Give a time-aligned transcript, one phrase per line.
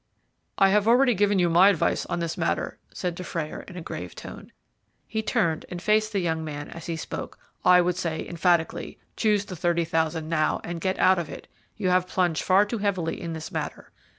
[0.57, 4.15] "I have already given you my advice on this matter," said Dufrayer, in a grave
[4.15, 4.51] tone.
[5.07, 7.37] He turned and faced the young man as he spoke.
[7.63, 11.47] "I would say emphatically, choose the thirty thousand now, and get out of it.
[11.77, 13.91] You have plunged far too heavily in this matter.